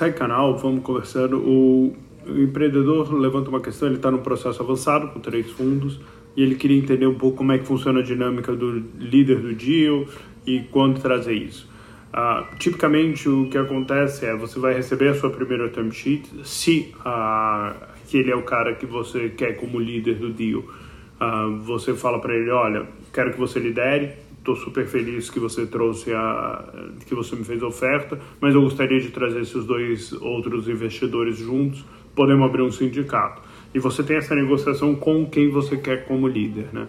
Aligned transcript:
segue 0.00 0.16
canal, 0.16 0.56
vamos 0.56 0.82
conversando. 0.82 1.36
O, 1.36 1.94
o 2.26 2.40
empreendedor 2.40 3.12
levanta 3.12 3.50
uma 3.50 3.60
questão, 3.60 3.86
ele 3.86 3.96
está 3.96 4.10
num 4.10 4.22
processo 4.22 4.62
avançado 4.62 5.08
com 5.08 5.20
três 5.20 5.50
fundos 5.50 6.00
e 6.34 6.42
ele 6.42 6.54
queria 6.54 6.78
entender 6.78 7.06
um 7.06 7.18
pouco 7.18 7.36
como 7.36 7.52
é 7.52 7.58
que 7.58 7.66
funciona 7.66 8.00
a 8.00 8.02
dinâmica 8.02 8.56
do 8.56 8.82
líder 8.98 9.40
do 9.40 9.54
deal 9.54 10.06
e 10.46 10.60
quando 10.70 11.02
trazer 11.02 11.34
isso. 11.34 11.68
Uh, 12.14 12.56
tipicamente 12.56 13.28
o 13.28 13.48
que 13.50 13.58
acontece 13.58 14.24
é 14.24 14.34
você 14.34 14.58
vai 14.58 14.72
receber 14.72 15.08
a 15.08 15.14
sua 15.14 15.28
primeira 15.30 15.68
term 15.68 15.90
sheet 15.90 16.28
se 16.44 16.92
uh, 17.06 17.72
que 18.08 18.16
ele 18.16 18.32
é 18.32 18.34
o 18.34 18.42
cara 18.42 18.74
que 18.74 18.84
você 18.84 19.28
quer 19.28 19.52
como 19.52 19.78
líder 19.78 20.16
do 20.16 20.30
deal 20.30 20.60
uh, 20.60 21.56
você 21.58 21.94
fala 21.94 22.18
para 22.20 22.34
ele 22.34 22.50
olha 22.50 22.88
quero 23.12 23.32
que 23.32 23.38
você 23.38 23.60
lidere 23.60 24.14
estou 24.40 24.56
super 24.56 24.86
feliz 24.86 25.30
que 25.30 25.38
você 25.38 25.66
trouxe 25.66 26.12
a 26.12 26.72
que 27.06 27.14
você 27.14 27.36
me 27.36 27.44
fez 27.44 27.62
a 27.62 27.66
oferta 27.66 28.20
mas 28.40 28.54
eu 28.54 28.62
gostaria 28.62 29.00
de 29.00 29.10
trazer 29.10 29.40
esses 29.40 29.64
dois 29.64 30.12
outros 30.12 30.68
investidores 30.68 31.38
juntos 31.38 31.84
podemos 32.14 32.44
abrir 32.48 32.62
um 32.62 32.72
sindicato 32.72 33.40
e 33.72 33.78
você 33.78 34.02
tem 34.02 34.16
essa 34.16 34.34
negociação 34.34 34.94
com 34.96 35.24
quem 35.26 35.48
você 35.50 35.76
quer 35.76 36.06
como 36.06 36.26
líder 36.26 36.68
né 36.72 36.88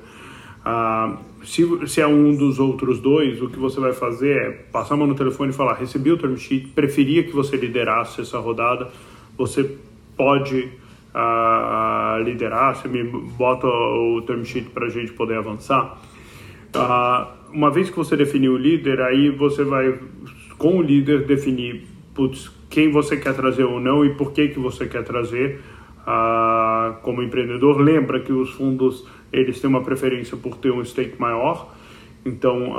ah, 0.64 1.18
se, 1.44 1.66
se 1.88 2.02
é 2.02 2.08
um 2.08 2.36
dos 2.36 2.60
outros 2.60 3.00
dois, 3.00 3.42
o 3.42 3.50
que 3.50 3.58
você 3.58 3.80
vai 3.80 3.94
fazer 3.94 4.38
é 4.38 4.52
passar 4.72 4.94
a 4.94 4.98
mão 4.98 5.08
no 5.08 5.16
telefone 5.16 5.52
e 5.52 5.54
falar: 5.54 5.74
recebi 5.74 6.12
o 6.12 6.18
term 6.18 6.36
sheet, 6.36 6.68
preferia 6.68 7.24
que 7.24 7.32
você 7.32 7.58
liderasse 7.58 8.22
essa 8.22 8.38
rodada, 8.40 8.90
você 9.36 9.76
pode 10.16 10.70
ah, 11.14 12.22
liderar, 12.24 12.76
você 12.76 12.88
me 12.88 13.04
bota 13.04 13.66
o 13.66 14.22
term 14.22 14.44
sheet 14.44 14.70
para 14.70 14.86
a 14.86 14.90
gente 14.90 15.12
poder 15.14 15.38
avançar. 15.38 16.00
Uma 17.52 17.70
vez 17.70 17.90
que 17.90 17.98
você 17.98 18.16
definiu 18.16 18.54
o 18.54 18.58
líder, 18.58 19.02
aí 19.02 19.30
você 19.30 19.64
vai, 19.64 20.00
com 20.58 20.78
o 20.78 20.82
líder, 20.82 21.26
definir 21.26 21.88
putz, 22.14 22.52
quem 22.70 22.92
você 22.92 23.18
quer 23.18 23.36
trazer 23.36 23.64
ou 23.64 23.80
não 23.80 24.06
e 24.06 24.14
por 24.14 24.32
que, 24.32 24.50
que 24.50 24.60
você 24.60 24.88
quer 24.88 25.04
trazer 25.04 25.60
como 27.02 27.22
empreendedor. 27.22 27.80
Lembra 27.80 28.20
que 28.20 28.32
os 28.32 28.52
fundos 28.52 29.06
eles 29.32 29.60
têm 29.60 29.70
uma 29.70 29.82
preferência 29.82 30.36
por 30.38 30.58
ter 30.58 30.72
um 30.72 30.84
stake 30.84 31.20
maior. 31.20 31.74
Então, 32.26 32.76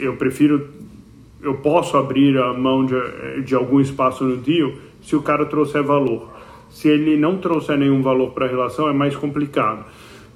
eu 0.00 0.16
prefiro, 0.16 0.68
eu 1.42 1.54
posso 1.56 1.96
abrir 1.96 2.36
a 2.38 2.52
mão 2.52 2.84
de, 2.84 3.42
de 3.42 3.54
algum 3.54 3.80
espaço 3.80 4.24
no 4.24 4.36
deal 4.36 4.72
se 5.00 5.14
o 5.14 5.22
cara 5.22 5.46
trouxer 5.46 5.82
valor. 5.82 6.34
Se 6.68 6.88
ele 6.88 7.16
não 7.16 7.38
trouxer 7.38 7.78
nenhum 7.78 8.02
valor 8.02 8.32
para 8.32 8.46
a 8.46 8.48
relação, 8.48 8.88
é 8.88 8.92
mais 8.92 9.14
complicado. 9.14 9.84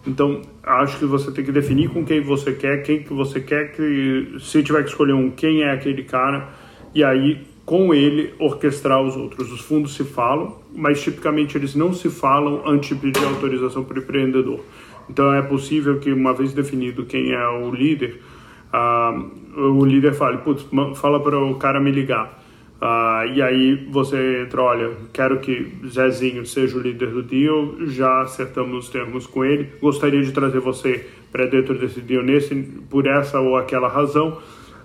Então, 0.07 0.41
acho 0.63 0.99
que 0.99 1.05
você 1.05 1.31
tem 1.31 1.45
que 1.45 1.53
definir 1.53 1.91
com 1.91 2.05
quem 2.05 2.21
você 2.21 2.53
quer, 2.53 2.83
quem 2.83 3.03
que 3.03 3.13
você 3.13 3.41
quer 3.41 3.73
que, 3.73 4.37
se 4.41 4.63
tiver 4.63 4.83
que 4.83 4.89
escolher 4.89 5.13
um, 5.13 5.31
quem 5.31 5.63
é 5.63 5.73
aquele 5.73 6.05
cara, 6.05 6.49
e 6.95 7.05
aí 7.05 7.47
com 7.71 7.95
ele 7.95 8.35
orquestrar 8.39 9.01
os 9.01 9.15
outros. 9.15 9.53
Os 9.53 9.61
fundos 9.61 9.95
se 9.95 10.03
falam, 10.03 10.57
mas 10.75 11.01
tipicamente 11.01 11.57
eles 11.57 11.75
não 11.77 11.93
se 11.93 12.11
falam 12.11 12.63
antes 12.67 12.89
de 12.89 12.95
pedir 12.97 13.25
autorização 13.25 13.85
para 13.85 13.99
o 13.99 14.03
empreendedor. 14.03 14.61
Então 15.09 15.33
é 15.33 15.41
possível 15.41 16.01
que, 16.01 16.13
uma 16.13 16.33
vez 16.33 16.53
definido 16.53 17.05
quem 17.05 17.33
é 17.33 17.49
o 17.49 17.73
líder, 17.73 18.21
uh, 18.75 19.61
o 19.61 19.85
líder 19.85 20.15
fale, 20.15 20.39
putz, 20.39 20.67
fala 20.97 21.21
para 21.21 21.39
o 21.39 21.55
cara 21.57 21.79
me 21.79 21.93
ligar. 21.93 22.43
Uh, 22.81 23.27
e 23.35 23.43
aí 23.43 23.75
você 23.91 24.43
entra, 24.43 24.63
olha, 24.63 24.91
quero 25.13 25.39
que 25.41 25.71
Zezinho 25.87 26.47
seja 26.47 26.79
o 26.79 26.81
líder 26.81 27.11
do 27.11 27.23
deal, 27.23 27.75
já 27.87 28.23
acertamos 28.23 28.87
os 28.87 28.91
termos 28.91 29.27
com 29.27 29.45
ele, 29.45 29.69
gostaria 29.83 30.23
de 30.23 30.33
trazer 30.33 30.61
você 30.61 31.07
para 31.31 31.45
dentro 31.45 31.79
desse 31.79 32.01
deal 32.01 32.23
nesse, 32.23 32.55
por 32.89 33.07
essa 33.07 33.39
ou 33.39 33.57
aquela 33.57 33.87
razão 33.87 34.39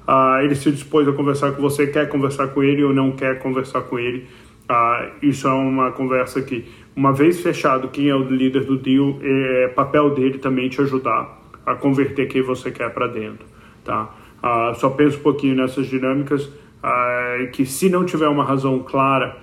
ah, 0.08 0.40
ele 0.44 0.56
se 0.56 0.72
dispôs 0.72 1.08
a 1.08 1.12
conversar 1.12 1.54
com 1.54 1.62
você, 1.62 1.88
quer 1.88 2.08
conversar 2.08 2.50
com 2.50 2.62
ele 2.62 2.84
ou 2.84 2.94
não 2.94 3.12
quer 3.12 3.40
conversar 3.40 3.82
com 3.82 3.98
ele. 3.98 4.28
Ah, 4.70 5.10
isso 5.22 5.48
é 5.48 5.52
uma 5.52 5.92
conversa 5.92 6.42
que, 6.42 6.66
uma 6.96 7.12
vez 7.12 7.42
fechado 7.42 7.88
quem 7.88 8.10
é 8.10 8.16
o 8.16 8.24
líder 8.24 8.66
do 8.66 8.78
deal, 8.78 9.20
é 9.22 9.68
papel 9.70 10.14
dele 10.14 10.38
também 10.38 10.70
te 10.70 10.80
ajudar 10.82 11.42
a 11.66 11.76
converter 11.76 12.28
quem 12.28 12.42
você 12.42 12.72
quer 12.72 12.92
para 12.94 13.08
dentro. 13.08 13.46
Tá? 13.84 14.14
Ah, 14.42 14.74
só 14.76 14.90
penso 14.92 15.18
um 15.18 15.22
pouquinho 15.22 15.56
nessas 15.56 15.88
dinâmicas, 15.88 16.52
ah, 16.88 17.48
que 17.52 17.66
se 17.66 17.90
não 17.90 18.06
tiver 18.06 18.28
uma 18.28 18.44
razão 18.44 18.78
clara 18.78 19.36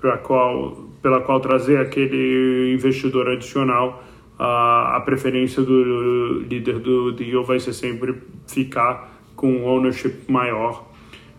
pela 0.00 0.16
qual, 0.16 0.88
pela 1.02 1.20
qual 1.20 1.38
trazer 1.40 1.78
aquele 1.78 2.72
investidor 2.72 3.28
adicional, 3.28 4.02
ah, 4.38 4.96
a 4.96 5.00
preferência 5.00 5.62
do 5.62 6.40
líder 6.48 6.78
do 6.78 7.12
deal 7.12 7.44
vai 7.44 7.60
ser 7.60 7.74
sempre 7.74 8.14
ficar 8.48 9.12
com 9.34 9.64
ownership 9.64 10.22
maior, 10.26 10.86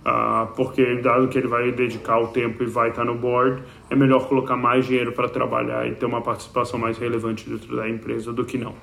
uh, 0.05 0.45
porque 0.55 0.97
dado 0.97 1.27
que 1.27 1.39
ele 1.39 1.47
vai 1.47 1.71
dedicar 1.71 2.19
o 2.19 2.27
tempo 2.27 2.61
e 2.61 2.67
vai 2.67 2.89
estar 2.89 3.03
no 3.03 3.15
board, 3.15 3.63
é 3.89 3.95
melhor 3.95 4.27
colocar 4.27 4.55
mais 4.55 4.85
dinheiro 4.85 5.11
para 5.13 5.27
trabalhar 5.27 5.87
e 5.87 5.95
ter 5.95 6.05
uma 6.05 6.21
participação 6.21 6.79
mais 6.79 6.99
relevante 6.99 7.49
dentro 7.49 7.75
da 7.75 7.89
empresa 7.89 8.31
do 8.31 8.45
que 8.45 8.59
não. 8.59 8.75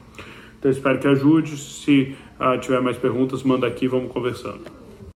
Então 0.58 0.68
espero 0.68 0.98
que 0.98 1.06
ajude. 1.06 1.56
Se 1.56 2.16
tiver 2.60 2.80
mais 2.80 2.96
perguntas, 2.96 3.44
manda 3.44 3.64
aqui, 3.64 3.86
vamos 3.86 4.10
conversando. 4.10 4.83